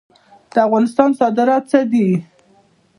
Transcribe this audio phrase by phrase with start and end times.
[0.51, 2.07] د افغانستان صادرات څه دي؟